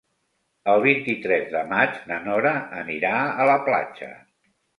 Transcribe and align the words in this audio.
El 0.71 0.79
vint-i-tres 0.85 1.45
de 1.55 1.61
maig 1.73 1.99
na 2.13 2.17
Nora 2.25 2.55
anirà 2.81 3.13
a 3.45 3.47
la 3.53 3.61
platja. 3.71 4.11